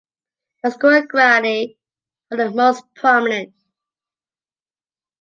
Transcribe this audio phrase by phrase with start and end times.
[0.63, 1.77] The Scuole Grandi
[2.31, 3.53] were the most prominent.